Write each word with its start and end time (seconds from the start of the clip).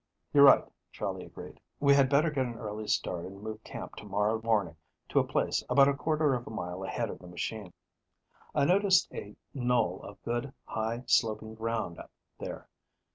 "You're 0.33 0.45
right," 0.45 0.65
Charley 0.91 1.23
agreed. 1.25 1.59
"We 1.79 1.93
had 1.93 2.09
better 2.09 2.31
get 2.31 2.47
an 2.47 2.55
early 2.57 2.87
start 2.87 3.23
and 3.23 3.39
move 3.39 3.63
camp 3.63 3.97
to 3.97 4.03
morrow 4.03 4.41
morning 4.41 4.75
to 5.09 5.19
a 5.19 5.23
place 5.23 5.63
about 5.69 5.87
a 5.87 5.93
quarter 5.93 6.33
of 6.33 6.47
a 6.47 6.49
mile 6.49 6.83
ahead 6.83 7.11
of 7.11 7.19
the 7.19 7.27
machine. 7.27 7.71
I 8.55 8.65
noticed 8.65 9.13
a 9.13 9.35
knoll 9.53 10.01
of 10.01 10.19
good, 10.23 10.53
high 10.65 11.03
sloping 11.05 11.53
ground 11.53 12.01
there. 12.39 12.67